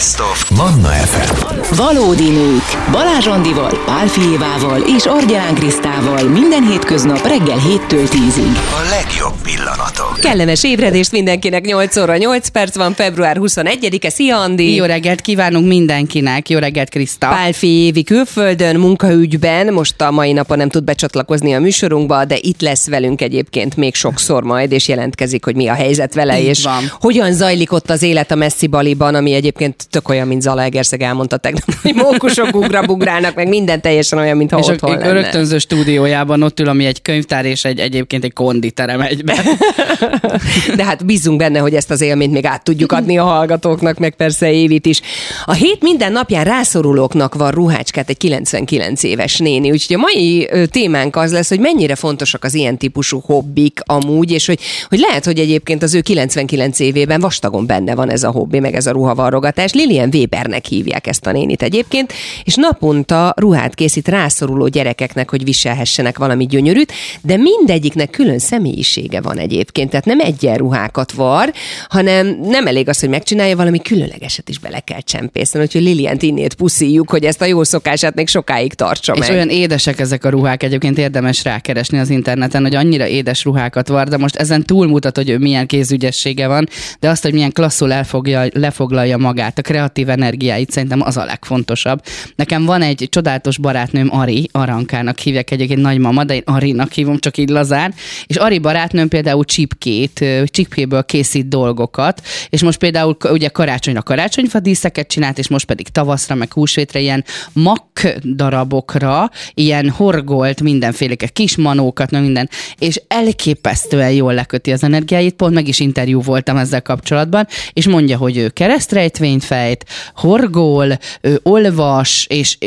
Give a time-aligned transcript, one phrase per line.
[0.00, 1.74] Best of Manna FM.
[1.76, 2.62] Valódi nők.
[2.92, 8.56] Balázs Andival, Pál Fijévával és Argyán Krisztával minden hétköznap reggel 7-től 10-ig.
[8.56, 10.18] A legjobb pillanatok.
[10.20, 14.08] Kellemes ébredést mindenkinek 8 óra 8 perc van, február 21-e.
[14.10, 14.74] Szia Andi!
[14.74, 17.28] Jó reggelt kívánunk mindenkinek, jó reggelt Kriszta.
[17.28, 22.60] Pál Évi külföldön, munkaügyben, most a mai napon nem tud becsatlakozni a műsorunkba, de itt
[22.60, 26.62] lesz velünk egyébként még sokszor majd, és jelentkezik, hogy mi a helyzet vele, Így és
[26.62, 26.92] van.
[27.00, 31.36] hogyan zajlik ott az élet a messzi baliban, ami egyébként tök olyan, mint Zalaegerszeg elmondta
[31.36, 35.12] tegnap, hogy mókusok ugrabugrálnak, meg minden teljesen olyan, mintha és otthon lenne.
[35.12, 39.44] rögtönző stúdiójában ott ül, ami egy könyvtár és egy, egyébként egy konditerem egyben.
[40.76, 44.14] De hát bízunk benne, hogy ezt az élményt még át tudjuk adni a hallgatóknak, meg
[44.14, 45.00] persze Évit is.
[45.44, 51.16] A hét minden napján rászorulóknak van ruhácskát egy 99 éves néni, úgyhogy a mai témánk
[51.16, 55.38] az lesz, hogy mennyire fontosak az ilyen típusú hobbik amúgy, és hogy, hogy lehet, hogy
[55.38, 59.72] egyébként az ő 99 évében vastagon benne van ez a hobbi, meg ez a ruhavarrogatás.
[59.80, 62.12] Lilian Webernek hívják ezt a nénit egyébként,
[62.44, 69.38] és naponta ruhát készít rászoruló gyerekeknek, hogy viselhessenek valami gyönyörűt, de mindegyiknek külön személyisége van
[69.38, 71.52] egyébként, tehát nem egyenruhákat var,
[71.88, 76.54] hanem nem elég az, hogy megcsinálja, valami különlegeset is bele kell csempészni, úgyhogy Liliant innét
[76.54, 79.30] puszíjuk, hogy ezt a jó szokását még sokáig tartsa és meg.
[79.30, 84.08] olyan édesek ezek a ruhák, egyébként érdemes rákeresni az interneten, hogy annyira édes ruhákat var,
[84.08, 86.68] de most ezen túlmutat, hogy ő milyen kézügyessége van,
[87.00, 92.02] de azt, hogy milyen klasszul elfogja, lefoglalja magát, a kreatív energiáit, szerintem az a legfontosabb.
[92.36, 97.36] Nekem van egy csodálatos barátnőm, Ari, Arankának hívják egyébként nagymama, de én Arinak hívom, csak
[97.36, 97.94] így lazán,
[98.26, 105.08] és Ari barátnőm például csipkét, csipkéből készít dolgokat, és most például ugye karácsonyra karácsonyfa díszeket
[105.08, 107.84] csinált, és most pedig tavaszra, meg húsvétre ilyen mak
[108.24, 115.54] darabokra, ilyen horgolt mindenféleket, kis manókat, meg minden, és elképesztően jól leköti az energiáit, pont
[115.54, 119.84] meg is interjú voltam ezzel kapcsolatban, és mondja, hogy ő keresztrejtvényt fejt,
[120.14, 122.58] horgol, ő olvas, és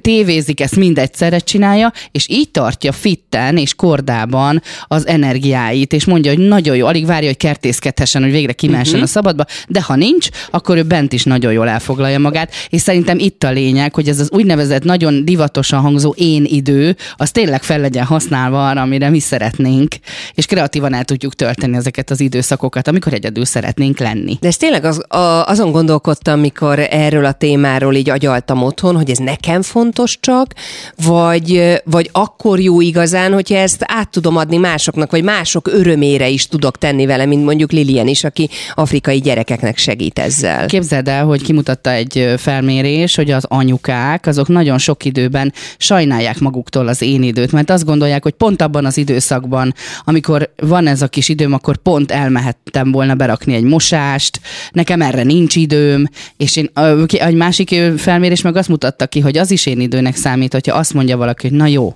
[0.00, 6.34] tévézik, ezt mind egyszerre csinálja, és így tartja fitten és kordában az energiáit, és mondja,
[6.34, 9.08] hogy nagyon jó, alig várja, hogy kertészkedhessen, hogy végre kimehessen uh-huh.
[9.08, 13.18] a szabadba, de ha nincs, akkor ő bent is nagyon jól elfoglalja magát, és szerintem
[13.18, 17.80] itt a lényeg, hogy ez az úgynevezett nagyon divatosan hangzó én idő, az tényleg fel
[17.80, 19.94] legyen használva arra, amire mi szeretnénk,
[20.34, 24.36] és kreatívan el tudjuk tölteni ezeket az időszakokat, amikor egyedül szeretnénk lenni.
[24.40, 25.72] De ez tényleg az, a, azon
[26.22, 30.52] gondolkodtam, mikor erről a témáról így agyaltam otthon, hogy ez nekem fontos csak,
[31.04, 36.46] vagy, vagy akkor jó igazán, hogyha ezt át tudom adni másoknak, vagy mások örömére is
[36.46, 40.66] tudok tenni vele, mint mondjuk Lilian is, aki afrikai gyerekeknek segít ezzel.
[40.66, 46.88] Képzeld el, hogy kimutatta egy felmérés, hogy az anyukák azok nagyon sok időben sajnálják maguktól
[46.88, 51.08] az én időt, mert azt gondolják, hogy pont abban az időszakban, amikor van ez a
[51.08, 54.40] kis időm, akkor pont elmehettem volna berakni egy mosást,
[54.72, 56.70] nekem erre nincs időm, és én,
[57.06, 60.76] ki- egy másik felmérés meg azt mutatta ki, hogy az is én időnek számít, hogyha
[60.76, 61.94] azt mondja valaki, hogy na jó,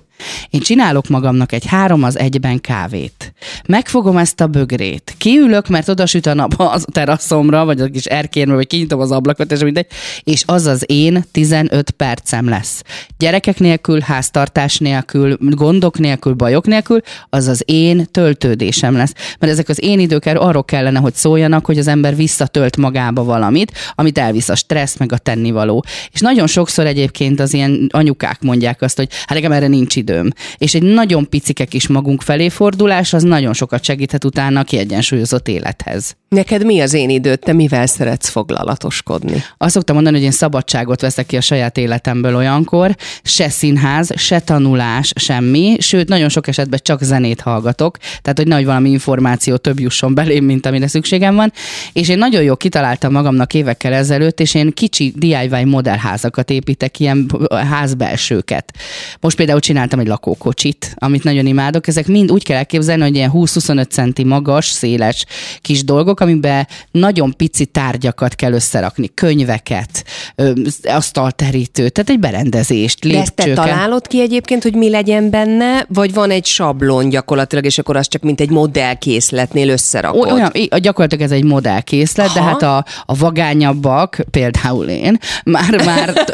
[0.49, 3.33] én csinálok magamnak egy három az egyben kávét.
[3.67, 5.15] Megfogom ezt a bögrét.
[5.17, 9.11] Kiülök, mert oda süt a nap a teraszomra, vagy a kis erkénről, vagy kinyitom az
[9.11, 9.87] ablakot, és mindegy,
[10.23, 12.83] és az az én 15 percem lesz.
[13.17, 19.13] Gyerekek nélkül, háztartás nélkül, gondok nélkül, bajok nélkül, az az én töltődésem lesz.
[19.39, 23.71] Mert ezek az én idők arról kellene, hogy szóljanak, hogy az ember visszatölt magába valamit,
[23.95, 25.85] amit elvisz a stressz, meg a tennivaló.
[26.11, 30.29] És nagyon sokszor egyébként az ilyen anyukák mondják azt, hogy hát nekem erre nincs időm.
[30.57, 35.47] És egy nagyon picike kis magunk felé fordulás, az nagyon sokat segíthet utána a kiegyensúlyozott
[35.47, 36.15] élethez.
[36.29, 37.39] Neked mi az én időt?
[37.39, 39.43] Te mivel szeretsz foglalatoskodni?
[39.57, 44.39] Azt szoktam mondani, hogy én szabadságot veszek ki a saját életemből olyankor, se színház, se
[44.39, 49.79] tanulás, semmi, sőt, nagyon sok esetben csak zenét hallgatok, tehát hogy nehogy valami információ több
[49.79, 51.53] jusson belém, mint amire szükségem van,
[51.93, 57.31] és én nagyon jól kitaláltam magamnak évekkel ezelőtt, és én kicsi DIY modellházakat építek, ilyen
[57.49, 58.73] házbelsőket.
[59.19, 63.31] Most például csináltam egy lakókocsit, amit nagyon imádok, ezek mind úgy kell elképzelni, hogy ilyen
[63.33, 65.25] 20-25 centi magas, széles
[65.61, 70.05] kis dolgok, amiben nagyon pici tárgyakat kell összerakni, könyveket,
[70.35, 70.51] ö,
[70.83, 73.71] asztalterítőt, tehát egy berendezést, De ezt te lépcsőket.
[73.71, 78.07] találod ki egyébként, hogy mi legyen benne, vagy van egy sablon gyakorlatilag, és akkor az
[78.07, 80.31] csak mint egy modellkészletnél összerakod?
[80.31, 80.51] Olyan,
[80.81, 82.49] gyakorlatilag ez egy modellkészlet, de Aha.
[82.49, 86.13] hát a, a vagányabbak, például én, már, már,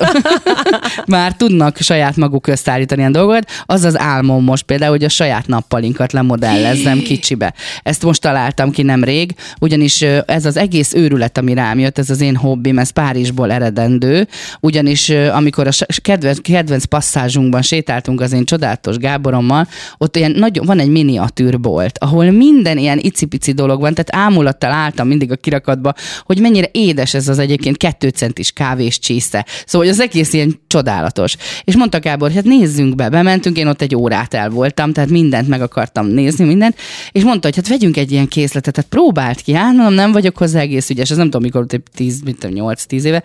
[1.07, 5.47] már tudnak saját maguk összeállítani ilyen dolgokat, Az az álmom most például, hogy a saját
[5.47, 7.53] nappalinkat lemodellezzem kicsibe.
[7.83, 12.09] Ezt most találtam ki nemrég, ugyanis ö, ez az egész őrület, ami rám jött, ez
[12.09, 14.27] az én hobbim, ez Párizsból eredendő,
[14.59, 15.71] ugyanis amikor a
[16.01, 19.67] kedvenc, kedvenc passzázsunkban sétáltunk az én csodálatos Gáborommal,
[19.97, 25.07] ott ilyen nagyon, van egy miniatűrbolt, ahol minden ilyen icipici dolog van, tehát ámulattal álltam
[25.07, 25.93] mindig a kirakatba,
[26.23, 29.45] hogy mennyire édes ez az egyébként kettő centis kávés csésze.
[29.65, 31.35] Szóval hogy az egész ilyen csodálatos.
[31.63, 33.09] És mondta Gábor, hogy hát nézzünk be,
[33.41, 36.75] bementünk, én ott egy órát el voltam, tehát mindent meg akartam nézni, mindent,
[37.11, 40.37] és mondta, hogy hát vegyünk egy ilyen készletet, tehát próbált ki, hát mondom, nem vagyok
[40.37, 41.65] hozzá egész ügyes, ez nem tudom, mikor,
[41.95, 43.23] 10, 8-10 éve,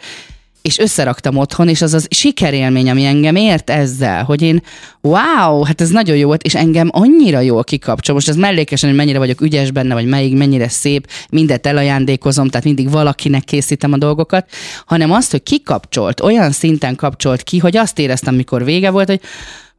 [0.62, 4.62] és összeraktam otthon, és az az sikerélmény, ami engem ért ezzel, hogy én,
[5.00, 8.14] wow, hát ez nagyon jó volt, és engem annyira jól kikapcsol.
[8.14, 12.66] Most ez mellékesen, hogy mennyire vagyok ügyes benne, vagy melyik, mennyire szép, mindet elajándékozom, tehát
[12.66, 14.48] mindig valakinek készítem a dolgokat,
[14.86, 19.20] hanem azt, hogy kikapcsolt, olyan szinten kapcsolt ki, hogy azt éreztem, mikor vége volt, hogy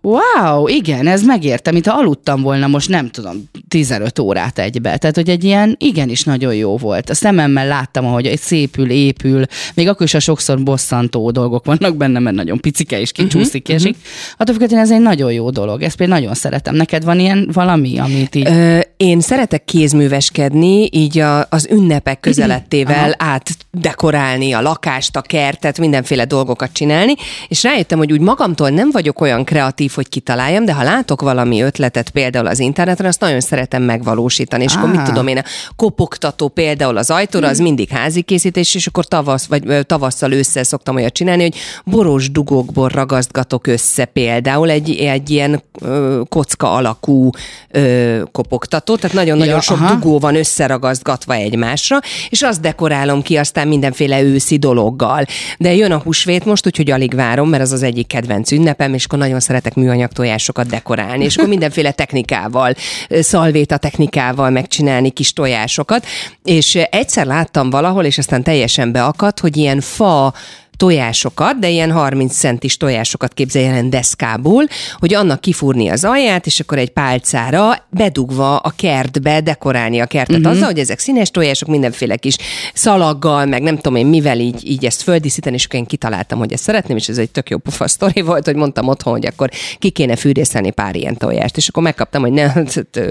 [0.08, 4.98] Wow, igen, ez megérte, mint ha aludtam volna most nem tudom, 15 órát egybe.
[4.98, 7.10] Tehát, hogy egy ilyen igenis nagyon jó volt.
[7.10, 11.96] A szememmel láttam, ahogy egy szépül, épül, még akkor is a sokszor bosszantó dolgok vannak
[11.96, 13.96] benne, mert nagyon picike és kicsúszik, uh-huh, esik.
[14.38, 15.82] Attól függetlenül ez egy nagyon jó dolog.
[15.82, 16.76] Ezt például nagyon szeretem.
[16.76, 18.48] Neked van ilyen valami, amit így...
[18.48, 26.26] Ö, én szeretek kézműveskedni, így a, az ünnepek közelettével átdekorálni a lakást, a kertet, mindenféle
[26.26, 27.14] dolgokat csinálni,
[27.48, 31.62] és rájöttem, hogy úgy magamtól nem vagyok olyan kreatív, hogy kitaláljam, de ha látok valami
[31.62, 35.04] ötletet például az interneten, azt nagyon szeretem megvalósítani, és akkor mit Á.
[35.06, 35.44] tudom én, a
[35.76, 40.96] kopogtató például az ajtóra, az mindig házi készítés, és akkor tavasz, vagy tavasszal ősszel szoktam
[40.96, 41.56] olyat csinálni, hogy
[41.86, 47.30] boros dugókból ragasztgatok össze például egy, egy ilyen ö, kocka alakú
[47.72, 49.94] ö, kopogtató, tehát nagyon-nagyon Ja, sok aha.
[49.94, 52.00] dugó van összeragasztgatva egymásra,
[52.30, 55.26] és azt dekorálom ki aztán mindenféle őszi dologgal.
[55.58, 59.06] De jön a húsvét most, úgyhogy alig várom, mert az az egyik kedvenc ünnepem, és
[59.06, 62.74] akkor nagyon szeretek műanyag tojásokat dekorálni, és akkor mindenféle technikával,
[63.10, 66.06] szalvéta technikával megcsinálni kis tojásokat.
[66.44, 70.34] És egyszer láttam valahol, és aztán teljesen beakadt, hogy ilyen fa
[70.78, 74.68] tojásokat, de ilyen 30 centis tojásokat képzeljen deszkából,
[75.00, 80.38] hogy annak kifúrni az alját, és akkor egy pálcára bedugva a kertbe dekorálni a kertet
[80.38, 80.52] uh-huh.
[80.52, 82.36] azzal, hogy ezek színes tojások, mindenféle kis
[82.74, 86.54] szalaggal, meg nem tudom én mivel így, így ezt földíszíteni, és akkor én kitaláltam, hogy
[86.54, 89.50] ezt szeretném, és ez egy tök jó pofa sztori volt, hogy mondtam otthon, hogy akkor
[89.80, 92.68] ki kéne fűrészelni pár ilyen tojást, és akkor megkaptam, hogy nem,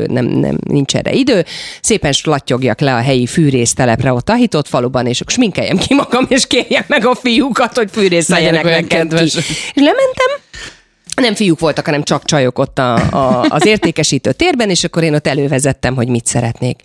[0.06, 1.44] nem, nem nincs erre idő,
[1.80, 6.26] szépen slatyogjak le a helyi fűrésztelepre ott a hitott faluban, és akkor sminkeljem ki magam,
[6.28, 7.14] és kérjek meg a
[7.56, 9.24] fiúkat, hogy fűrészeljenek nekem ki.
[9.24, 9.34] És
[9.74, 10.30] lementem,
[11.20, 15.14] nem fiúk voltak, hanem csak csajok ott a, a, az értékesítő térben, és akkor én
[15.14, 16.80] ott elővezettem, hogy mit szeretnék.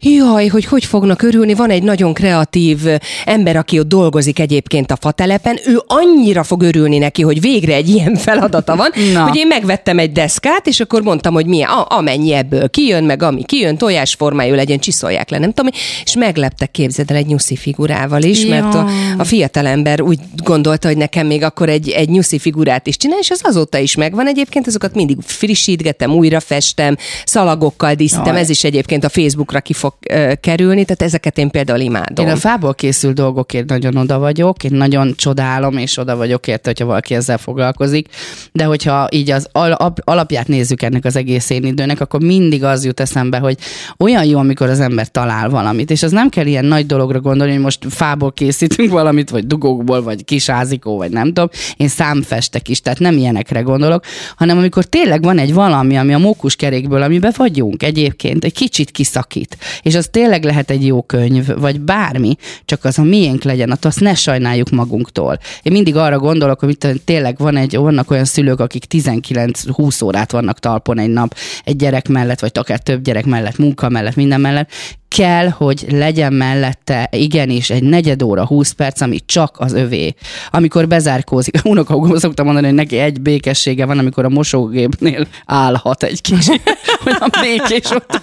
[0.00, 2.78] Jaj, hogy hogy fognak örülni, van egy nagyon kreatív
[3.24, 7.88] ember, aki ott dolgozik egyébként a fatelepen, ő annyira fog örülni neki, hogy végre egy
[7.88, 9.22] ilyen feladata van, Na.
[9.22, 13.22] hogy én megvettem egy deszkát, és akkor mondtam, hogy milyen, a, amennyi ebből kijön, meg
[13.22, 15.72] ami kijön, tojásformájú legyen, csiszolják le, nem tudom,
[16.04, 18.86] és megleptek, képzeld el, egy nyuszi figurával is, mert a,
[19.18, 23.30] a fiatalember úgy gondolta, hogy nekem még akkor egy, egy nyuszi figurát is csinál, és
[23.30, 24.26] az azóta is megvan.
[24.26, 28.40] Egyébként, azokat mindig frissítgetem, újra festem, szalagokkal díszítem, Jaj.
[28.40, 32.26] ez is egyébként a Facebookra ki fog ö, kerülni, tehát ezeket én például imádom.
[32.26, 36.68] Én a fából készült dolgokért nagyon oda vagyok, én nagyon csodálom, és oda vagyok érte,
[36.68, 38.08] hogyha valaki ezzel foglalkozik,
[38.52, 42.84] de hogyha így az al- alapját nézzük ennek az egész én időnek, akkor mindig az
[42.84, 43.56] jut eszembe, hogy
[43.98, 47.52] olyan jó, amikor az ember talál valamit, és az nem kell ilyen nagy dologra gondolni,
[47.52, 52.80] hogy most fából készítünk valamit, vagy dugókból, vagy kisázikó, vagy nem tudom, én számfestek is,
[52.80, 54.04] tehát nem ilyenekre gondolok,
[54.36, 59.56] hanem amikor tényleg van egy valami, ami a mókuskerékből, amiben vagyunk egyébként, egy kicsit kiszakít,
[59.82, 64.00] és az tényleg lehet egy jó könyv, vagy bármi, csak az a miénk legyen, azt
[64.00, 65.38] ne sajnáljuk magunktól.
[65.62, 70.58] Én mindig arra gondolok, hogy tényleg van egy, vannak olyan szülők, akik 19-20 órát vannak
[70.58, 71.34] talpon egy nap
[71.64, 74.70] egy gyerek mellett, vagy akár több gyerek mellett, munka mellett, minden mellett,
[75.18, 80.14] kell, hogy legyen mellette igenis egy negyed óra, 20 perc, ami csak az övé.
[80.50, 86.20] Amikor bezárkózik, unokahúgom szoktam mondani, hogy neki egy békessége van, amikor a mosógépnél állhat egy
[86.20, 86.48] kis,
[87.06, 88.20] olyan békés ott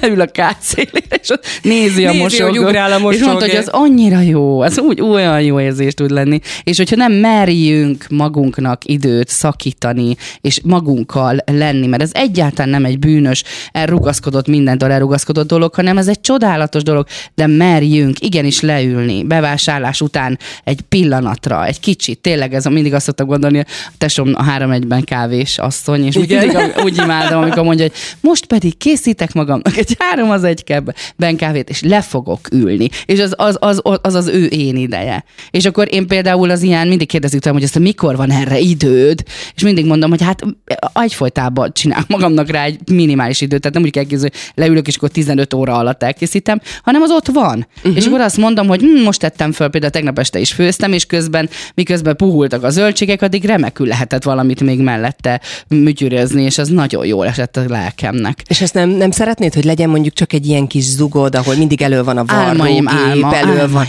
[0.00, 2.48] leül a kád szélére, és ott nézi a mosógépet.
[2.48, 3.58] hogy ugrál a És mondta, hogy mosógép.
[3.58, 6.40] az annyira jó, az úgy olyan jó érzés tud lenni.
[6.62, 12.98] És hogyha nem merjünk magunknak időt szakítani, és magunkkal lenni, mert ez egyáltalán nem egy
[12.98, 20.00] bűnös, elrugaszkodott mindentől elrugaszkodott dolog, hanem ez egy csodálatos dolog, de merjünk igenis leülni, bevásárlás
[20.00, 23.64] után egy pillanatra, egy kicsit, tényleg ez mindig azt szoktam gondolni, a
[23.98, 28.46] tesom a három egyben kávés asszony, és úgy, mindig, úgy imádom, amikor mondja, hogy most
[28.46, 30.64] pedig készítek magamnak egy három az egy
[31.16, 32.88] ben kávét, és le fogok ülni.
[33.06, 35.24] És az az, az, az, az ő én ideje.
[35.50, 39.22] És akkor én például az ilyen, mindig kérdezik tőlem, hogy ezt mikor van erre időd,
[39.54, 40.42] és mindig mondom, hogy hát
[40.94, 45.08] egyfolytában csinál magamnak rá egy minimális időt, tehát nem úgy kell hogy leülök, és akkor
[45.08, 47.66] 15 óra alatt elkészítem, hanem az ott van.
[47.76, 47.96] Uh-huh.
[47.96, 51.06] És akkor azt mondom, hogy hm, most tettem föl, például tegnap este is főztem, és
[51.06, 57.06] közben, miközben puhultak a zöldségek, addig remekül lehetett valamit még mellette műtyűrözni, és az nagyon
[57.06, 58.42] jól esett a lelkemnek.
[58.48, 61.82] És ezt nem, nem szeretnéd, hogy legyen mondjuk csak egy ilyen kis zugod, ahol mindig
[61.82, 63.86] elő van a varrógép, álma, elő van.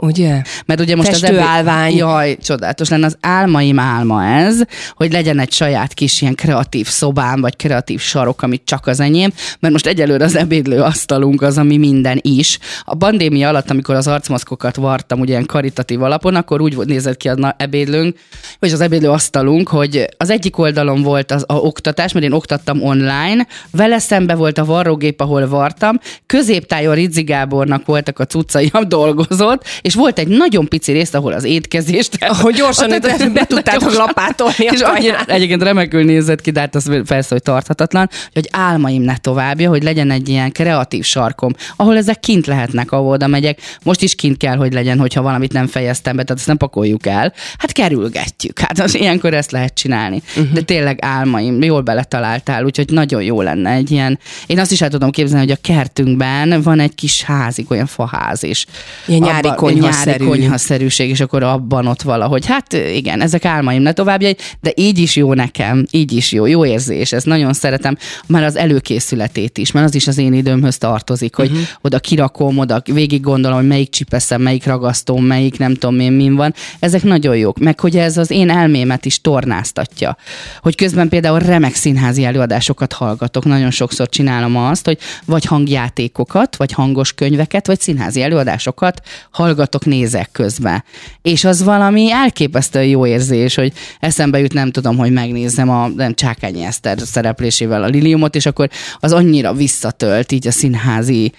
[0.00, 0.42] Ugye?
[0.66, 1.96] Mert ugye most Festő az állvány.
[1.96, 3.06] Jaj, csodálatos lenne.
[3.06, 4.60] Az álmaim álma ez,
[4.94, 9.32] hogy legyen egy saját kis ilyen kreatív szobám, vagy kreatív sarok, amit csak az enyém,
[9.60, 12.58] mert most egyelőre az ebédlő asztalunk az, ami minden is.
[12.84, 17.28] A pandémia alatt, amikor az arcmaszkokat vartam, ugye ilyen karitatív alapon, akkor úgy nézett ki
[17.28, 18.16] az ebédlőnk,
[18.58, 22.82] vagy az ebédlő asztalunk, hogy az egyik oldalon volt az a oktatás, mert én oktattam
[22.82, 29.64] online, vele szembe volt a varrógép, ahol vartam, középtájon Rizzi Gábornak voltak a cuccai, dolgozott,
[29.89, 32.18] és volt egy nagyon pici rész, ahol az étkezést...
[32.20, 36.90] Ahogy gyorsan ott, be tudtátok lapátolni És annyira, egyébként remekül nézett ki, de hát az
[37.06, 42.20] persze, hogy tarthatatlan, hogy álmaim ne továbbja, hogy legyen egy ilyen kreatív sarkom, ahol ezek
[42.20, 43.60] kint lehetnek, ahol oda megyek.
[43.82, 47.06] Most is kint kell, hogy legyen, hogyha valamit nem fejeztem be, tehát ezt nem pakoljuk
[47.06, 47.32] el.
[47.58, 48.58] Hát kerülgetjük.
[48.58, 50.22] Hát az ilyenkor ezt lehet csinálni.
[50.36, 50.52] Uh-huh.
[50.52, 54.18] De tényleg álmaim, jól beletaláltál, úgyhogy nagyon jó lenne egy ilyen.
[54.46, 58.42] Én azt is el tudom képzelni, hogy a kertünkben van egy kis házik, olyan faház
[58.42, 58.66] is.
[59.06, 60.10] Ilyen nyári Abba, konyhaszerű.
[60.10, 62.46] nyári konyhaszerűség, és akkor abban ott valahogy.
[62.46, 66.64] Hát igen, ezek álmaim ne továbbjai, de így is jó nekem, így is jó, jó
[66.64, 67.96] érzés, ezt nagyon szeretem,
[68.26, 71.66] már az előkészületét is, mert az is az én időmhöz tartozik, hogy uh-huh.
[71.80, 76.34] oda kirakom, oda végig gondolom, hogy melyik csipeszem, melyik ragasztóm, melyik nem tudom én min
[76.34, 76.54] van.
[76.78, 80.16] Ezek nagyon jók, meg hogy ez az én elmémet is tornáztatja.
[80.60, 86.72] Hogy közben például remek színházi előadásokat hallgatok, nagyon sokszor csinálom azt, hogy vagy hangjátékokat, vagy
[86.72, 90.84] hangos könyveket, vagy színházi előadásokat hallgatok, nézek közben.
[91.22, 96.14] És az valami elképesztően jó érzés, hogy eszembe jut, nem tudom, hogy megnézzem a nem,
[96.14, 101.32] Csákányi Eszter szereplésével a Liliumot, és akkor az annyira visszatölt így a színházi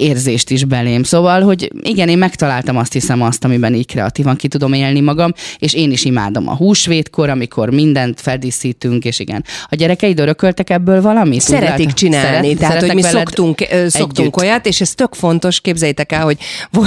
[0.00, 1.02] érzést is belém.
[1.02, 5.32] Szóval, hogy igen, én megtaláltam azt hiszem azt, amiben így kreatívan ki tudom élni magam,
[5.58, 9.44] és én is imádom a húsvétkor, amikor mindent feldíszítünk, és igen.
[9.68, 11.40] A gyerekeid örököltek ebből valamit?
[11.40, 16.12] Szeretik Úgy, csinálni, szeret, tehát hogy mi szoktunk, szoktunk olyat, és ez tök fontos, képzeljétek
[16.12, 16.38] el, hogy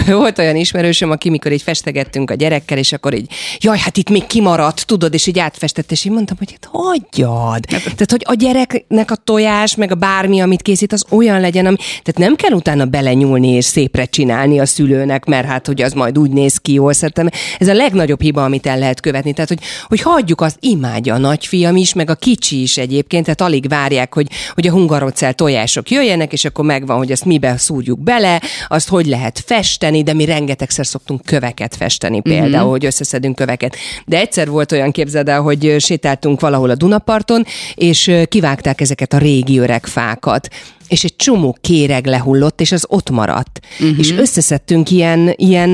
[0.06, 4.10] volt olyan ismerősöm, aki mikor így festegettünk a gyerekkel, és akkor így, jaj, hát itt
[4.10, 7.66] még kimaradt, tudod, és így átfestett, és én mondtam, hogy hát hagyjad.
[7.66, 11.76] Tehát, hogy a gyereknek a tojás, meg a bármi, amit készít, az olyan legyen, ami,
[11.76, 16.18] tehát nem kell utána belenyúlni és szépre csinálni a szülőnek, mert hát, hogy az majd
[16.18, 16.94] úgy néz ki jól.
[16.94, 19.34] Szerintem ez a legnagyobb hiba, amit el lehet követni.
[19.34, 23.42] Tehát, hogy, hogy hagyjuk azt, imádja a nagyfiam is, meg a kicsi is egyébként, tehát
[23.42, 28.00] alig várják, hogy, hogy a hungarocell tojások jöjjenek, és akkor megvan, hogy ezt mibe szúrjuk
[28.00, 32.70] bele, azt hogy lehet festeni, de mi rengetegszer szoktunk köveket festeni például, mm-hmm.
[32.70, 33.76] hogy összeszedünk köveket.
[34.06, 39.18] De egyszer volt olyan, képzeld el, hogy sétáltunk valahol a Dunaparton, és kivágták ezeket a
[39.18, 40.48] régi öreg fákat
[40.88, 43.60] és egy csomó kéreg lehullott, és az ott maradt.
[43.80, 44.00] Uh-huh.
[44.00, 45.70] És összeszedtünk ilyen, ilyen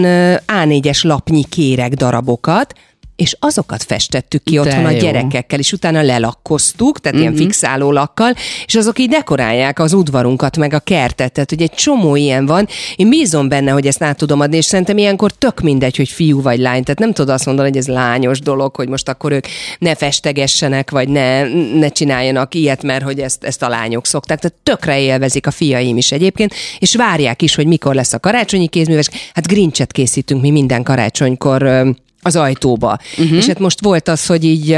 [0.48, 2.74] A4-es lapnyi kéreg darabokat,
[3.24, 4.88] és azokat festettük ki De otthon jó.
[4.88, 7.22] a gyerekekkel, és utána lelakkoztuk, tehát uh-huh.
[7.22, 7.42] ilyen mhm.
[7.42, 8.34] fixáló lakkal,
[8.66, 12.68] és azok így dekorálják az udvarunkat, meg a kertet, tehát hogy egy csomó ilyen van.
[12.96, 16.42] Én bízom benne, hogy ezt át tudom adni, és szerintem ilyenkor tök mindegy, hogy fiú
[16.42, 19.46] vagy lány, tehát nem tudod azt mondani, hogy ez lányos dolog, hogy most akkor ők
[19.80, 21.44] ne festegessenek, vagy ne,
[21.80, 24.40] ne csináljanak ilyet, mert hogy ezt, ezt a lányok szokták.
[24.40, 28.68] Tehát tökre élvezik a fiaim is egyébként, és várják is, hogy mikor lesz a karácsonyi
[28.68, 29.10] kézműves.
[29.34, 32.98] Hát grincset készítünk mi minden karácsonykor az ajtóba.
[33.18, 33.38] Uh-huh.
[33.38, 34.78] És hát most volt az, hogy így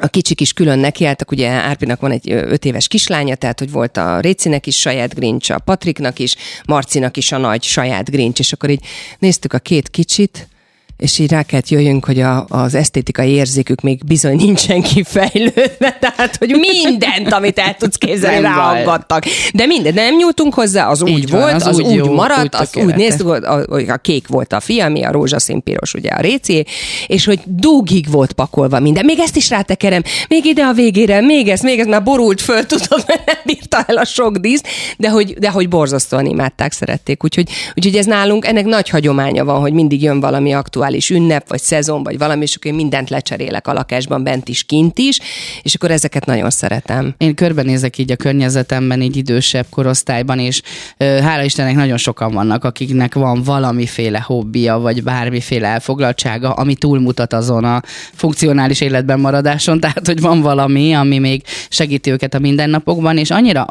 [0.00, 3.96] a kicsik is külön nekiálltak, ugye Árpinak van egy öt éves kislánya, tehát hogy volt
[3.96, 6.34] a Récinek is saját grincs, a Patriknak is,
[6.66, 8.84] Marcinak is a nagy saját grincs, és akkor így
[9.18, 10.48] néztük a két kicsit,
[10.96, 16.36] és így rá kellett jöjjünk, hogy a, az esztétikai érzékük még bizony nincsen kifejlődve, tehát
[16.36, 19.24] hogy mindent, amit el tudsz képzelni, ráaggattak.
[19.54, 22.60] De minden, nem nyúltunk hozzá, az úgy van, volt, az, az úgy, jó, maradt, úgy
[22.60, 26.66] az úgy néztük, a, a, kék volt a fiami, a rózsaszín piros ugye a réci,
[27.06, 29.04] és hogy dugig volt pakolva minden.
[29.04, 32.66] Még ezt is rátekerem, még ide a végére, még ez, még ez már borult föl,
[32.66, 34.62] tudod, mert nem bírta el a sok dísz,
[34.96, 37.24] de hogy, de hogy borzasztóan imádták, szerették.
[37.24, 41.48] Úgyhogy, úgyhogy ez nálunk, ennek nagy hagyománya van, hogy mindig jön valami aktuális aktuális ünnep,
[41.48, 45.18] vagy szezon, vagy valami, és akkor én mindent lecserélek a lakásban, bent is, kint is,
[45.62, 47.14] és akkor ezeket nagyon szeretem.
[47.18, 50.62] Én körbenézek így a környezetemben, így idősebb korosztályban, és
[50.98, 57.64] hála Istennek nagyon sokan vannak, akiknek van valamiféle hobbija, vagy bármiféle elfoglaltsága, ami túlmutat azon
[57.64, 57.82] a
[58.14, 63.66] funkcionális életben maradáson, tehát hogy van valami, ami még segíti őket a mindennapokban, és annyira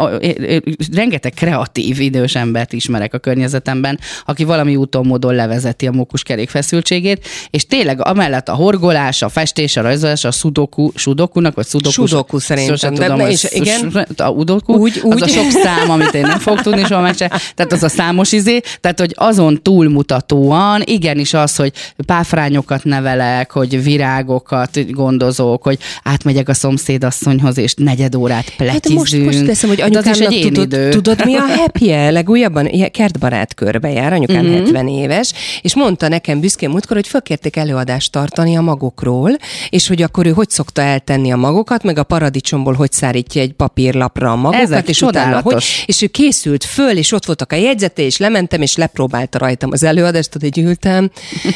[0.94, 7.05] rengeteg kreatív idős embert ismerek a környezetemben, aki valami úton módon levezeti a mókuskerék feszültségét,
[7.50, 12.40] és tényleg amellett a horgolás, a festés, a rajzolás, a sudoku, sudokunak, vagy sudoku, Sudoku
[12.40, 14.08] szerintem, de- tudom, és igen.
[14.18, 15.32] a udoku, Úgy, az a úgy.
[15.32, 19.00] sok szám, amit én nem fog tudni soha meg Tehát az a számos izé, tehát
[19.00, 21.72] hogy azon túlmutatóan, igenis az, hogy
[22.06, 29.00] páfrányokat nevelek, hogy virágokat gondozok, hogy átmegyek a szomszédasszonyhoz, és negyed órát Hát pletizünk.
[29.00, 30.90] most, most teszem, hogy Hát anyukámnak tudod, idő.
[30.90, 32.10] tudod, mi a happy -e?
[32.12, 34.46] Legújabban kertbarát körbe jár, anyukám Mhm.
[34.46, 34.66] uh-huh.
[34.66, 39.38] 70 éves, és mondta nekem büszkén múltkor, hogy fölkérték előadást tartani a magokról,
[39.70, 43.54] és hogy akkor ő hogy szokta eltenni a magokat, meg a paradicsomból hogy szárítja egy
[43.54, 47.56] papírlapra a magokat, Ezek és utána hogy, és ő készült föl, és ott voltak a
[47.56, 51.10] jegyzete, és lementem, és lepróbálta rajtam az előadást, tudod, hogy ültem,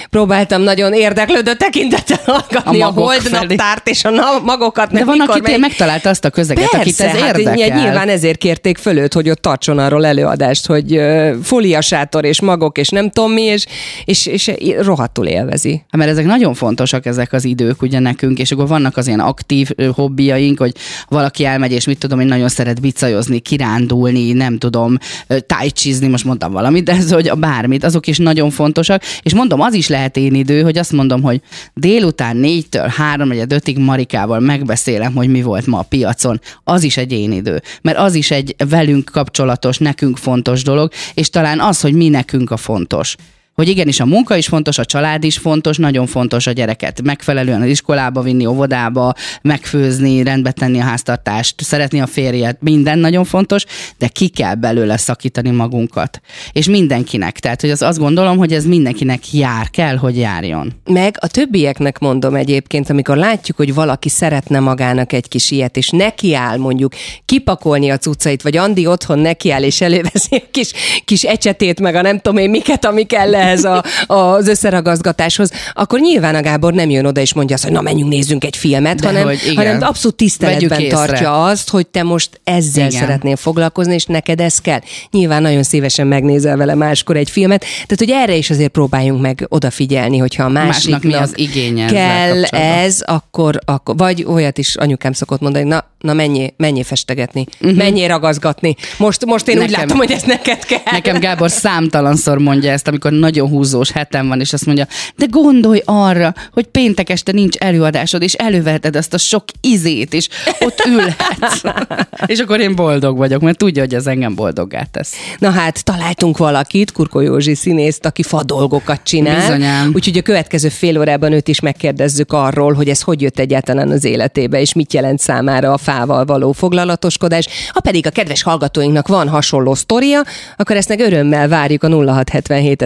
[0.09, 5.39] próbáltam nagyon érdeklődő tekintettel hallgatni A a, holdnaptárt, és a na- magokat, De van, aki
[5.41, 7.53] melyik- megtalálta azt a közeget, akit ez hát érdekel.
[7.53, 12.41] ny- nyilván ezért kérték föl őt, hogy ott tartson arról előadást, hogy uh, fóliasátor és
[12.41, 13.65] magok, és nem tudom mi, és,
[14.05, 15.71] és, és rohadtul élvezi.
[15.71, 19.19] Hát mert ezek nagyon fontosak ezek az idők ugye nekünk, és akkor vannak az ilyen
[19.19, 20.75] aktív hobbiaink, hogy
[21.07, 24.97] valaki elmegy, és mit tudom, én nagyon szeret bicajozni, kirándulni, nem tudom,
[25.45, 29.61] tájcsizni, most mondtam valamit, de ez, hogy a bármit, azok is nagyon fontosak, és mondom,
[29.61, 31.41] az is lehet én idő, hogy azt mondom, hogy
[31.73, 36.97] délután négytől három vagy ötig Marikával megbeszélem, hogy mi volt ma a piacon, az is
[36.97, 41.81] egy én idő, mert az is egy velünk kapcsolatos, nekünk fontos dolog, és talán az,
[41.81, 43.15] hogy mi nekünk a fontos
[43.59, 47.61] hogy igenis a munka is fontos, a család is fontos, nagyon fontos a gyereket megfelelően
[47.61, 53.65] az iskolába vinni, óvodába, megfőzni, rendbe tenni a háztartást, szeretni a férjet, minden nagyon fontos,
[53.97, 56.21] de ki kell belőle szakítani magunkat.
[56.51, 57.39] És mindenkinek.
[57.39, 60.73] Tehát, hogy az azt gondolom, hogy ez mindenkinek jár, kell, hogy járjon.
[60.85, 65.89] Meg a többieknek mondom egyébként, amikor látjuk, hogy valaki szeretne magának egy kis ilyet, és
[65.89, 66.93] nekiáll mondjuk
[67.25, 70.71] kipakolni a cuccait, vagy Andi otthon nekiáll, és előveszi a kis,
[71.05, 75.99] kis ecsetét, meg a nem tudom én miket, ami kell ehhez a, az összeragazgatáshoz, akkor
[75.99, 78.99] nyilván a Gábor nem jön oda és mondja azt, hogy na menjünk nézzünk egy filmet,
[78.99, 82.99] De hanem, hogy hanem abszolút tiszteletben tartja azt, hogy te most ezzel Igen.
[82.99, 84.79] szeretnél foglalkozni, és neked ez kell.
[85.11, 89.45] Nyilván nagyon szívesen megnézel vele máskor egy filmet, tehát hogy erre is azért próbáljunk meg
[89.49, 95.13] odafigyelni, hogyha a másiknak mi az igénye kell ez, akkor, akkor, vagy olyat is anyukám
[95.13, 97.77] szokott mondani, na, na mennyi, mennyi festegetni, uh-huh.
[97.77, 98.75] mennyi ragazgatni.
[98.97, 100.79] Most, most én úgy Nekem- látom, hogy ez neked kell.
[100.91, 105.81] Nekem Gábor számtalanszor mondja ezt, amikor nagyon húzós hetem van, és azt mondja, de gondolj
[105.85, 110.27] arra, hogy péntek este nincs előadásod, és előveheted ezt a sok izét, és
[110.59, 111.61] ott ülhetsz.
[112.31, 115.13] és akkor én boldog vagyok, mert tudja, hogy ez engem boldoggá tesz.
[115.39, 119.39] Na hát, találtunk valakit, Kurko Józsi színészt, aki fa dolgokat csinál.
[119.39, 119.91] Bizonyám.
[119.95, 124.03] Úgyhogy a következő fél órában őt is megkérdezzük arról, hogy ez hogy jött egyáltalán az
[124.03, 127.47] életébe, és mit jelent számára a fával való foglalatoskodás.
[127.67, 130.21] Ha pedig a kedves hallgatóinknak van hasonló sztoria,
[130.57, 132.81] akkor ezt meg örömmel várjuk a 0677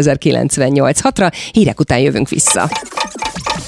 [1.15, 2.69] ra Hírek után jövünk vissza.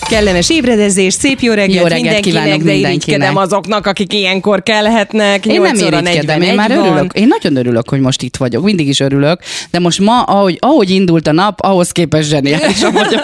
[0.09, 5.45] Kellemes ébredezés, szép jó reggelt, Jó reggelt mindenkinek, kívánok de irigykedem azoknak, akik ilyenkor kelhetnek.
[5.45, 6.85] Én nem 8 óra irigykedem, én 41 már van.
[6.85, 7.13] örülök.
[7.13, 8.63] Én nagyon örülök, hogy most itt vagyok.
[8.63, 9.39] Mindig is örülök,
[9.71, 13.21] de most ma, ahogy, ahogy indult a nap, ahhoz képest zseniálisan vagyok.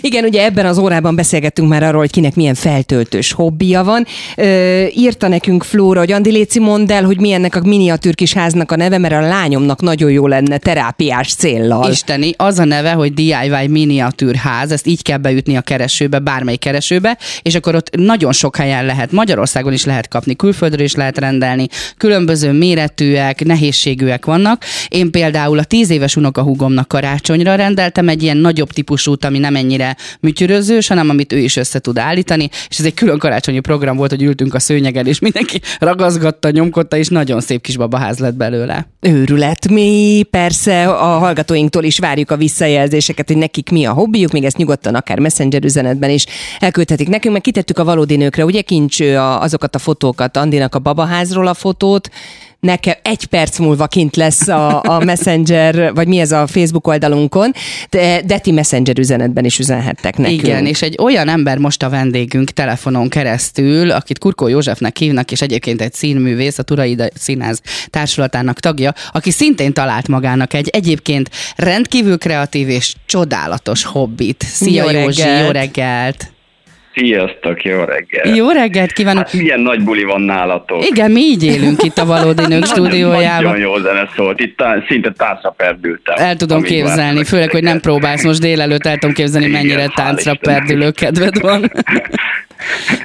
[0.00, 4.06] Igen, ugye ebben az órában beszélgettünk már arról, hogy kinek milyen feltöltős hobbija van.
[4.36, 8.72] Ö, írta nekünk Flóra, hogy Andi Léci mondd el, hogy milyennek a miniatűr kis háznak
[8.72, 11.90] a neve, mert a lányomnak nagyon jó lenne terápiás céllal.
[11.90, 17.18] Isteni, az a neve, hogy DIY miniatűrház, ezt így kell beütni a keresőbe, bármely keresőbe,
[17.42, 21.66] és akkor ott nagyon sok helyen lehet, Magyarországon is lehet kapni, külföldről is lehet rendelni,
[21.96, 24.64] különböző méretűek, nehézségűek vannak.
[24.88, 29.96] Én például a tíz éves unokahúgomnak karácsonyra rendeltem egy ilyen nagyobb típusút, ami nem ennyire
[30.20, 34.10] műtyürözős, hanem amit ő is össze tud állítani, és ez egy külön karácsonyi program volt,
[34.10, 38.88] hogy ültünk a szőnyegen, és mindenki ragazgatta, nyomkodta, és nagyon szép kis babaház lett belőle.
[39.00, 39.68] Őrület.
[39.68, 44.56] Mi persze a hallgatóinktól is várjuk a visszajelzéseket, hogy nekik mi a hobbijuk, még ezt
[44.56, 46.26] nyugodtan akár messenger üzenetben is.
[46.58, 48.60] Elküldhetik nekünk, meg kitettük a valódi nőkre, ugye?
[48.60, 52.10] Kincs a, azokat a fotókat, Andinak a babaházról a fotót,
[52.60, 57.52] nekem egy perc múlva kint lesz a, a Messenger, vagy mi ez a Facebook oldalunkon,
[57.90, 60.42] de, de ti Messenger üzenetben is üzenhettek nekünk.
[60.42, 65.40] Igen, és egy olyan ember most a vendégünk telefonon keresztül, akit Kurkó Józsefnek hívnak, és
[65.40, 72.18] egyébként egy színművész, a Turaida Színház társulatának tagja, aki szintén talált magának egy egyébként rendkívül
[72.18, 74.44] kreatív és csodálatos hobbit.
[74.48, 75.44] Szia Jó Józsi, reggelt!
[75.44, 76.36] jó reggelt!
[76.98, 78.36] Sziasztok, jó reggelt!
[78.36, 79.22] Jó reggelt kívánok!
[79.24, 80.88] Hát milyen nagy buli van nálatok?
[80.88, 83.42] Igen, mi így élünk itt a Valódi Nők stúdiójában.
[83.52, 86.14] nagyon jó zene szólt, itt tá- szinte táncra perdültem.
[86.18, 90.32] El tudom képzelni, főleg, hogy nem próbálsz most délelőtt, el tudom képzelni, Igen, mennyire táncra
[90.32, 90.58] Istennek.
[90.58, 91.70] perdülő kedved van.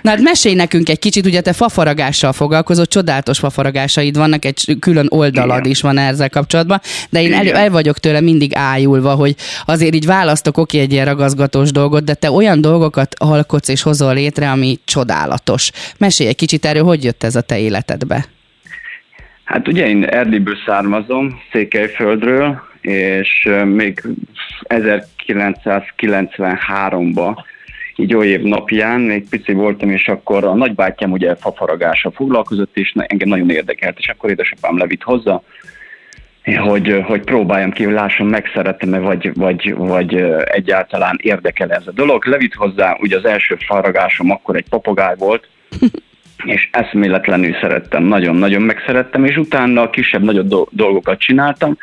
[0.02, 5.06] Na hát mesélj nekünk egy kicsit, ugye te fafaragással foglalkozol, csodálatos fafaragásaid vannak, egy külön
[5.10, 5.70] oldalad Igen.
[5.72, 10.06] is van ezzel kapcsolatban, de én el, el vagyok tőle mindig ájulva, hogy azért így
[10.06, 14.80] választok oké egy ilyen ragaszgatós dolgot, de te olyan dolgokat alkotsz és hozol létre, ami
[14.86, 15.72] csodálatos.
[15.98, 18.26] Mesélj egy kicsit erről, hogy jött ez a te életedbe?
[19.44, 24.02] Hát ugye én Erdélyből származom, Székelyföldről, és még
[24.68, 27.36] 1993-ban,
[27.96, 32.94] így jó év napján, még pici voltam, és akkor a nagybátyám ugye fafaragással foglalkozott, és
[32.96, 35.42] engem nagyon érdekelt, és akkor édesapám levitt hozzá,
[36.44, 42.26] hogy, hogy próbáljam ki, hogy lássam, megszeretem-e, vagy, vagy, vagy egyáltalán érdekel ez a dolog.
[42.26, 45.48] Levitt hozzá, ugye az első faragásom akkor egy papagáj volt,
[46.46, 51.78] és eszméletlenül szerettem, nagyon-nagyon megszerettem, és utána kisebb-nagyobb do- dolgokat csináltam,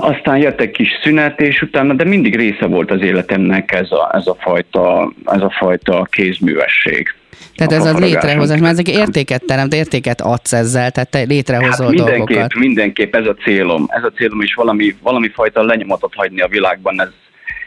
[0.00, 4.10] aztán jött egy kis szünet, és utána, de mindig része volt az életemnek ez a,
[4.14, 7.14] ez a, fajta, ez a fajta kézművesség.
[7.54, 11.94] Tehát ez a létrehozás, mert ezek értéket teremt, értéket adsz ezzel, tehát te létrehozol Hát
[11.94, 12.54] mindenképp, dolgokat.
[12.54, 13.86] mindenképp ez a célom.
[13.88, 17.08] Ez a célom is valami, valami fajta lenyomatot hagyni a világban, ez,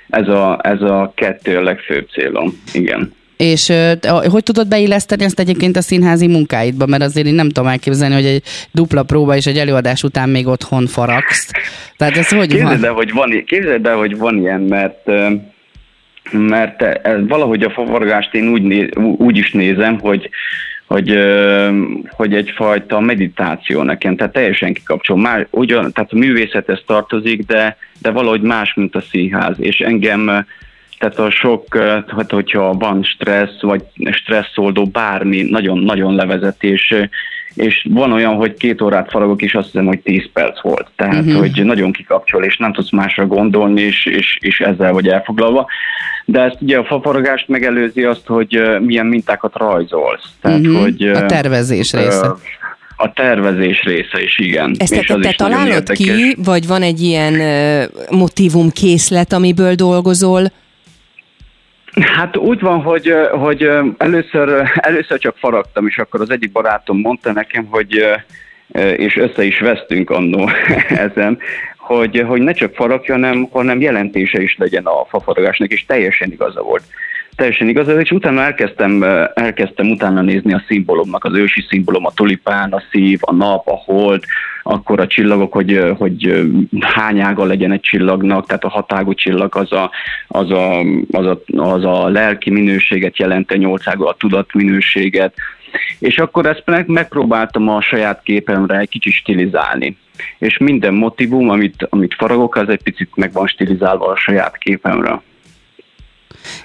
[0.10, 2.62] ez, a, ez a kettő a legfőbb célom.
[2.74, 3.14] Igen.
[3.38, 3.74] És
[4.30, 6.86] hogy tudod beilleszteni ezt egyébként a színházi munkáidba?
[6.86, 10.48] Mert azért én nem tudom elképzelni, hogy egy dupla próba és egy előadás után még
[10.48, 11.50] otthon faragsz.
[11.98, 12.86] Tehát ez hogy Képzeld van?
[12.86, 15.10] el, hogy van, képzeld el, hogy van ilyen, mert
[16.32, 20.30] mert ez, valahogy a favargást én úgy, úgy is nézem, hogy
[20.92, 21.20] hogy,
[22.10, 25.18] hogy egyfajta meditáció nekem, tehát teljesen kikapcsol.
[25.18, 29.56] Már, ugyan, tehát a művészethez tartozik, de, de valahogy más, mint a színház.
[29.60, 30.46] És engem,
[31.00, 36.96] tehát a sok, ö, hát hogyha van stressz, vagy stresszoldó, bármi, nagyon-nagyon levezet, és,
[37.54, 40.88] és van olyan, hogy két órát faragok, és azt hiszem, hogy 10 perc volt.
[40.96, 41.40] Tehát, uh-huh.
[41.40, 45.68] hogy nagyon kikapcsol, és nem tudsz másra gondolni, és, és, és ezzel vagy elfoglalva.
[46.32, 50.24] De ezt ugye a fafaragást megelőzi azt, hogy milyen mintákat rajzolsz.
[50.42, 50.76] Tehát, Mhm.
[50.76, 52.32] hogy, A tervezés része.
[52.96, 54.76] A tervezés része is, igen.
[54.78, 60.52] Ezt És te, te találod ki, vagy van egy ilyen uh, motivumkészlet, amiből dolgozol?
[62.16, 67.32] Hát úgy van, hogy, hogy először, először csak faragtam, és akkor az egyik barátom mondta
[67.32, 68.06] nekem, hogy
[68.96, 70.50] és össze is vesztünk annó
[71.08, 71.38] ezen,
[71.96, 76.62] hogy, hogy ne csak faragja, hanem, hanem jelentése is legyen a fafaragásnak, és teljesen igaza
[76.62, 76.84] volt.
[77.36, 82.72] Teljesen igaza, és utána elkezdtem, elkezdtem utána nézni a szimbólumnak, az ősi szimbólum, a tulipán,
[82.72, 84.24] a szív, a nap, a hold,
[84.64, 86.50] akkor a csillagok, hogy, hogy
[86.80, 89.92] hány ága legyen egy csillagnak, tehát a hatágú csillag az a,
[90.28, 90.80] az a,
[91.12, 95.34] az a, az a lelki minőséget jelenti, a nyolcága a tudatminőséget,
[96.00, 99.98] és akkor ezt meg, megpróbáltam a saját képemre egy kicsit stilizálni.
[100.38, 105.22] És minden motivum, amit, amit faragok, az egy picit meg van stilizálva a saját képemre.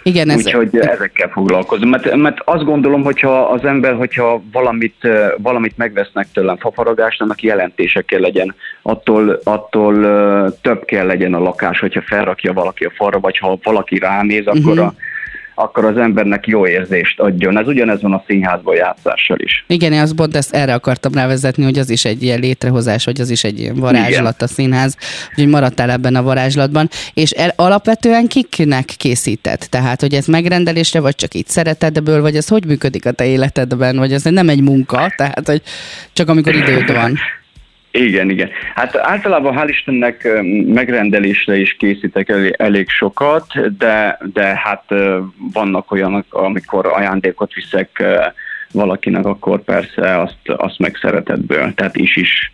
[0.02, 1.88] Igen, ez, Úgyhogy ezekkel foglalkozom.
[1.88, 8.02] Mert, mert azt gondolom, hogyha az ember, hogyha valamit, valamit megvesznek tőlem fafaragást, annak jelentése
[8.02, 8.54] kell legyen.
[8.82, 9.94] Attól, attól
[10.62, 14.74] több kell legyen a lakás, hogyha felrakja valaki a falra, vagy ha valaki ránéz, akkor,
[14.74, 14.84] Mhm.
[14.84, 14.94] a,
[15.58, 17.58] akkor az embernek jó érzést adjon.
[17.58, 19.64] Ez ugyanez van a színházban játszással is.
[19.66, 23.20] Igen, én azt pont ezt erre akartam rávezetni, hogy az is egy ilyen létrehozás, vagy
[23.20, 24.96] az is egy ilyen varázslat a színház,
[25.30, 26.88] úgyhogy maradtál ebben a varázslatban.
[27.14, 29.60] És el, alapvetően kiknek készített?
[29.60, 33.96] Tehát, hogy ez megrendelésre, vagy csak így szeretedből, vagy ez hogy működik a te életedben,
[33.96, 35.62] vagy ez nem egy munka, tehát, hogy
[36.12, 37.18] csak amikor időd van.
[37.96, 38.48] Igen, igen.
[38.74, 40.28] Hát általában hál' Istennek
[40.66, 44.84] megrendelésre is készítek elég, elég sokat, de, de hát
[45.52, 48.04] vannak olyanok, amikor ajándékot viszek
[48.72, 52.52] valakinek, akkor persze azt, azt meg szeretetből, tehát is is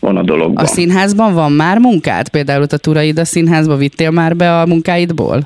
[0.00, 0.64] van a dologban.
[0.64, 2.28] A színházban van már munkád?
[2.28, 5.40] Például a Turaida színházba vittél már be a munkáidból?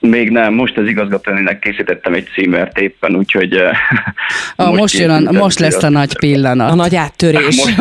[0.00, 3.54] Még nem, most az igazgatónének készítettem egy címert éppen, úgyhogy...
[3.54, 3.68] ö,
[4.56, 6.70] A, most, jön a, most lesz a nagy pillanat.
[6.70, 7.56] A nagy áttörés.
[7.56, 7.78] Most,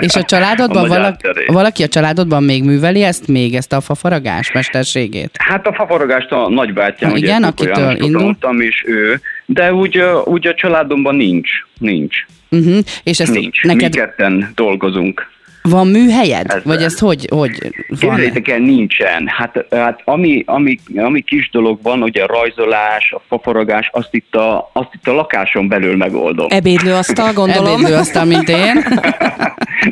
[0.00, 4.52] És a családodban A valaki, valaki a családodban még műveli ezt még, ezt a fafaragás
[4.52, 5.30] mesterségét?
[5.38, 8.20] Hát a fafaragást a nagybátyám, Ha ugye igen, akitől Jánosról indul.
[8.20, 11.50] tanultam, és ő, de úgy, úgy a családomban nincs.
[11.78, 12.16] Nincs.
[12.50, 12.78] Uh-huh.
[13.02, 13.62] És ezt Nincs.
[13.62, 15.28] neked Mi ketten dolgozunk.
[15.62, 16.46] Van műhelyed?
[16.46, 16.62] Ezzel.
[16.64, 17.98] Vagy ezt hogy, hogy van?
[17.98, 19.26] Képzeljétek el, nincsen.
[19.26, 24.34] Hát, hát ami, ami, ami kis dolog van, ugye a rajzolás, a fafaragás, azt itt
[24.34, 26.46] a, azt itt a lakáson belül megoldom.
[26.50, 27.72] Ebédlőasztal, gondolom.
[27.74, 28.84] Ebédlő aztán, mint én.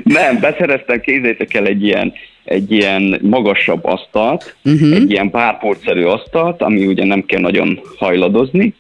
[0.03, 2.13] Nem, beszereztem, kézzétek el egy ilyen,
[2.45, 4.95] egy ilyen magasabb asztalt, uh-huh.
[4.95, 8.75] egy ilyen párpoltszerű asztalt, ami ugye nem kell nagyon hajladozni,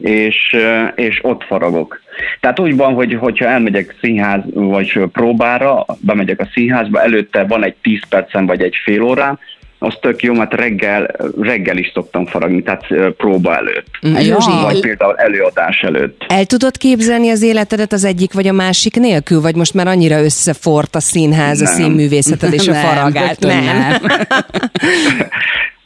[0.00, 0.56] és,
[0.94, 2.00] és ott faragok.
[2.40, 7.74] Tehát úgy van, hogy hogyha elmegyek színház vagy próbára, bemegyek a színházba, előtte van egy
[7.82, 9.38] 10 percem vagy egy fél órám,
[9.82, 11.10] az tök jó, mert reggel,
[11.40, 12.86] reggel is szoktam faragni, tehát
[13.16, 13.86] próba előtt.
[14.18, 16.24] Zsuzsi, Vagy például előadás előtt.
[16.28, 20.22] el tudod képzelni az életedet az egyik vagy a másik nélkül, vagy most már annyira
[20.22, 21.72] összefort a színház, a Nem.
[21.72, 23.26] színművészeted és a Nem, faragás?
[23.28, 23.96] rögtön nem.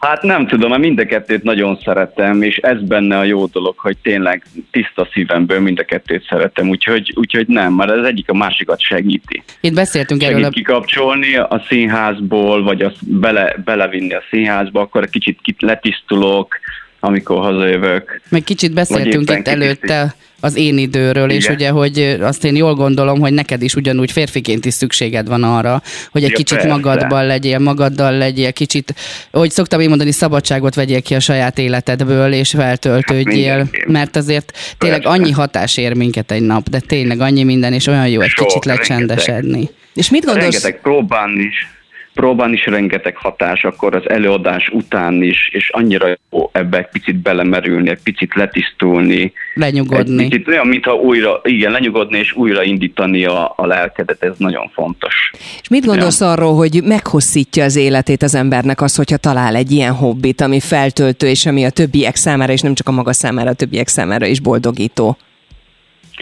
[0.04, 3.78] Hát nem tudom, mert mind a kettőt nagyon szeretem, és ez benne a jó dolog,
[3.78, 8.34] hogy tényleg tiszta szívemből mind a kettőt szeretem, úgyhogy, úgyhogy nem, mert ez egyik a
[8.34, 9.42] másikat segíti.
[9.60, 15.02] Itt beszéltünk erről Segít a kikapcsolni a színházból, vagy azt bele, belevinni a színházba, akkor
[15.02, 16.58] egy kicsit kit letisztulok,
[17.00, 18.20] amikor hazajövök.
[18.28, 20.22] Meg kicsit beszéltünk itt előtte kitisztít.
[20.44, 21.54] Az én időről, és Igen.
[21.56, 25.82] ugye, hogy azt én jól gondolom, hogy neked is ugyanúgy férfiként is szükséged van arra,
[26.10, 26.72] hogy egy Ja, kicsit persze.
[26.72, 28.94] magadban legyél, magaddal legyél, kicsit,
[29.32, 33.88] hogy szoktam én mondani, szabadságot vegyél ki a saját életedből, és feltöltődjél, mindenképp.
[33.88, 35.18] mert azért tényleg Persze.
[35.18, 38.46] annyi hatás ér minket egy nap, de tényleg annyi minden, és olyan jó egy Sok,
[38.46, 38.88] kicsit rengeteg.
[38.96, 39.70] lecsendesedni.
[39.94, 40.52] És mit gondolsz?
[40.52, 41.73] Rengeteg próbán is,
[42.14, 47.16] próbán is rengeteg hatás, akkor az előadás után is, és annyira jó ebbe egy picit
[47.16, 50.22] belemerülni, egy picit letisztulni, Lenyugodni.
[50.22, 54.70] Egy kicsit olyan, mintha újra, igen, lenyugodni és újra indítani a, a lelkedet, ez nagyon
[54.74, 55.30] fontos.
[55.60, 59.92] És mit gondolsz arról, hogy meghosszítja az életét az embernek az, hogyha talál egy ilyen
[59.92, 63.54] hobbit, ami feltöltő, és ami a többiek számára, és nem csak a maga számára, a
[63.54, 65.16] többiek számára is boldogító?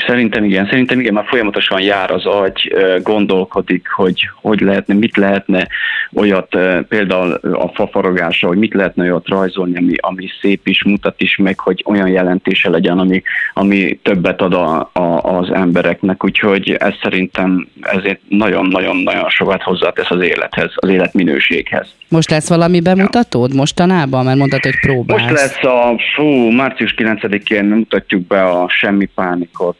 [0.07, 5.68] Szerintem igen, szerintem igen, már folyamatosan jár az agy, gondolkodik, hogy hogy lehetne, mit lehetne
[6.12, 11.37] olyat, például a fafaragásra, hogy mit lehetne olyat rajzolni, ami, ami szép is, mutat is
[11.37, 13.22] meg, hogy olyan jelentése legyen, ami,
[13.55, 20.20] ami többet ad a, a, az embereknek, úgyhogy ez szerintem ezért nagyon-nagyon-nagyon sokat hozzátesz az
[20.20, 21.94] élethez, az életminőséghez.
[22.09, 24.24] Most lesz valami bemutatód mostanában?
[24.24, 25.22] Mert mondtad, hogy próbálsz.
[25.22, 29.76] Most lesz a, fú, március 9-én mutatjuk be a Semmi Pánikot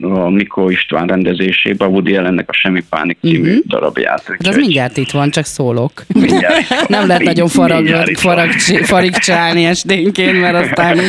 [0.00, 3.58] a Mikó István rendezésében, a Woody Allennek a Semmi Pánik című Mhm.
[3.66, 4.22] darabját.
[4.26, 5.92] Hát az úgyhogy mindjárt itt van, csak szólok.
[6.14, 8.50] mindjárt- Nem lehet nagyon farag, farag,
[8.82, 11.02] farigcsálni esténként, mert aztán De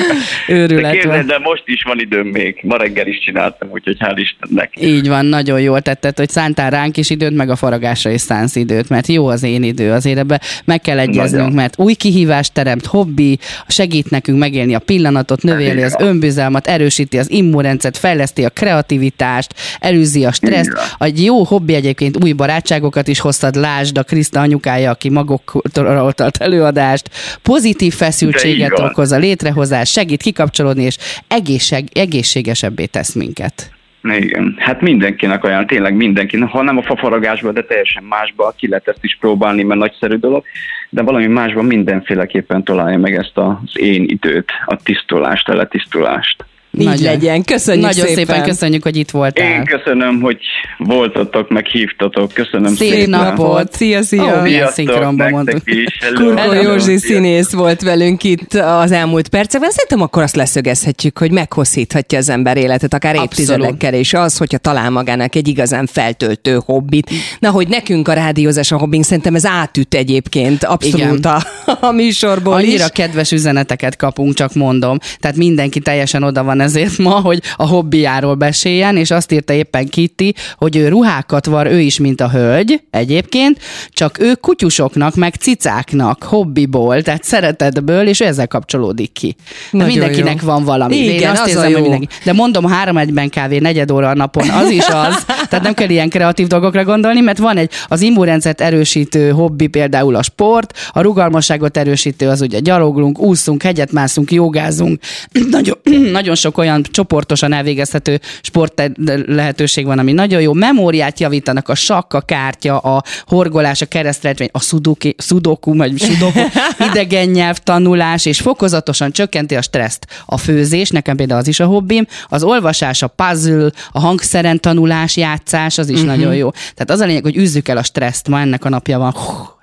[0.54, 1.26] őrület képzeld, van.
[1.28, 2.60] de most is van időm még.
[2.62, 4.72] Ma reggel is csináltam, úgyhogy hál' Istennek.
[4.82, 8.56] Így van, nagyon jól tetted, hogy szántál ránk is időt, meg a faragásra is szánsz
[8.56, 11.52] időt, mert jó az én idő, azért ebbe meg kell egyeznünk, Nagyon.
[11.52, 17.32] mert új kihívást teremt, hobbi, segít nekünk megélni a pillanatot, növeli az önbizalmat, erősíti az
[17.32, 20.96] immunrendszert, fejleszti a kreativitást, előzi a stresszt.
[21.00, 26.38] Egy jó hobbi egyébként új barátságokat is hoztad, lásd a Kriszta anyukája, aki magoktól tart
[26.38, 27.10] előadást,
[27.42, 33.70] pozitív feszültséget okoz a létrehozás, segít kikapcsolódni, és egészség, egészségesebbé tesz minket.
[34.04, 38.88] Igen, hát mindenkinek olyan, tényleg mindenkinek, ha nem a fafaragásban, de teljesen másba, ki lehet
[38.88, 40.44] ezt is próbálni, mert nagyszerű dolog,
[40.90, 46.46] de valami másban mindenféleképpen találja meg ezt az én időt, a tisztulást, a letisztulást.
[46.78, 47.04] Így Nagyon.
[47.04, 47.44] legyen.
[47.44, 48.26] Köszönjük Nagyon szépen.
[48.26, 49.52] szépen köszönjük, hogy itt voltál.
[49.52, 50.38] Én köszönöm, hogy
[50.78, 52.34] voltatok, meg hívtatok.
[52.34, 53.10] Köszönöm Szép szépen.
[53.10, 53.74] napot.
[53.74, 54.24] Szia, szia.
[54.24, 55.62] Ó, milyen Sziasztok, szinkronban mondtuk.
[55.66, 55.98] is.
[56.16, 56.54] Kurko.
[56.54, 59.70] Józsi színész volt velünk itt az elmúlt percekben.
[59.72, 64.90] Szerintem akkor azt leszögezhetjük, hogy meghosszíthatja az ember életet, akár évtizedekkel, és az, hogyha talál
[64.90, 67.10] magának egy igazán feltöltő hobbit.
[67.40, 71.42] Na, hogy nekünk a rádiózás a hobbink, szerintem ez átüt egyébként abszolút a,
[71.80, 72.92] a műsorból Annyira is.
[72.92, 74.98] kedves üzeneteket kapunk, csak mondom.
[75.20, 79.88] Tehát mindenki teljesen oda van ezért ma, hogy a hobbiáról beséljen, és azt írta éppen
[79.88, 85.36] Kitty, hogy ő ruhákat var, ő is, mint a hölgy egyébként, csak ő kutyusoknak, meg
[85.36, 89.36] cicáknak hobbiból, tehát szeretetből, és ezzel kapcsolódik ki.
[89.72, 90.48] De mindenkinek jó.
[90.48, 90.96] van valami.
[90.96, 92.08] Igen, Én azt az érzem, hogy mindenki.
[92.24, 95.26] De mondom, három egyben kávé negyed óra a napon, az is az.
[95.50, 100.16] Tehát nem kell ilyen kreatív dolgokra gondolni, mert van egy az immunrendszert erősítő hobbi, például
[100.16, 105.00] a sport, a rugalmasságot erősítő az ugye gyaloglunk, úszunk, hegyet mászunk, jogázunk.
[105.50, 105.78] Nagyon,
[106.12, 108.92] nagyon sok olyan csoportosan elvégezhető sport
[109.26, 110.54] lehetőség van, ami nagyon jó.
[110.54, 116.40] Memóriát javítanak a sakk, a kártya, a horgolás, a keresztretvény, a sudoku, sudoku, vagy sudoku,
[116.90, 120.08] idegen nyelv tanulás, és fokozatosan csökkenti a stresszt.
[120.26, 125.16] A főzés, nekem például az is a hobbim, az olvasás, a puzzle, a hangszeren tanulás,
[125.36, 126.16] játszás, az is uh-huh.
[126.16, 126.50] nagyon jó.
[126.52, 129.16] Tehát az a lényeg, hogy üzzük el a stresszt, ma ennek a napja van.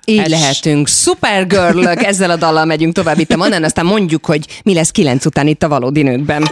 [0.05, 0.87] Így Ez- lehetünk.
[0.87, 5.25] Supergirl ezzel a dallal megyünk tovább itt a Mannán, aztán mondjuk, hogy mi lesz kilenc
[5.25, 6.51] után itt a valódi nőkben.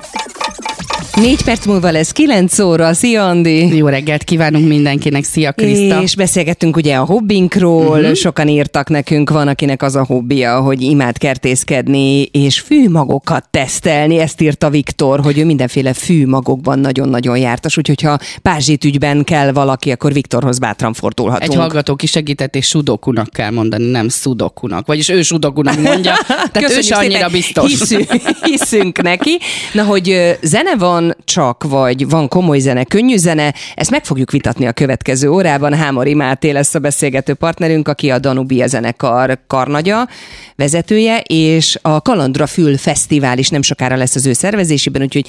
[1.22, 2.94] Négy perc múlva lesz kilenc óra.
[2.94, 3.78] Szia, Andi!
[3.78, 6.02] Jó reggelt kívánunk mindenkinek, szia Kriszta!
[6.02, 8.14] És beszélgettünk ugye a hobbinkról, uh-huh.
[8.14, 14.42] sokan írtak nekünk, van akinek az a hobbija, hogy imád kertészkedni és fűmagokat tesztelni, ezt
[14.42, 20.14] írta Viktor, hogy ő mindenféle fűmagokban nagyon-nagyon jártas, úgyhogy ha pázsit ügyben kell valaki, akkor
[20.14, 21.52] Viktorhoz bátran fordulhatunk.
[21.52, 24.88] Egy hallgató kisegített, és sudokunak kell mondani, nem sudokunak.
[24.88, 27.70] Vagyis ő sudokunak mondja, tehát ő Köszönjük se annyira szépen, biztos.
[27.70, 28.12] Hiszünk,
[28.44, 29.38] hiszünk neki.
[29.74, 30.76] Na, hogy zene
[31.12, 35.74] van csak, vagy van komoly zene, könnyű zene, ezt meg fogjuk vitatni a következő órában.
[35.74, 40.08] Hámori Máté lesz a beszélgető partnerünk, aki a Danubia zenekar karnagya,
[40.56, 45.28] vezetője, és a Kalandra Fül Fesztivál is nem sokára lesz az ő szervezésében, úgyhogy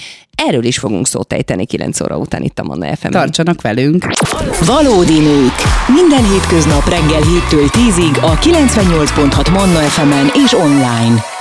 [0.48, 4.06] erről is fogunk szót ejteni 9 óra után itt a Manna fm Tartsanak velünk!
[4.66, 5.54] Valódi nők.
[5.86, 11.31] Minden hétköznap reggel 7-től 10-ig a 98.6 Manna FM-en és online.